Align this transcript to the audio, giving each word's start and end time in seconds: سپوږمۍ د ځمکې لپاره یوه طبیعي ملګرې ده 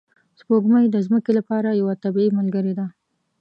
سپوږمۍ 0.39 0.85
د 0.89 0.95
ځمکې 1.05 1.31
لپاره 1.37 1.69
یوه 1.81 1.93
طبیعي 2.03 2.29
ملګرې 2.39 2.73
ده 2.79 2.85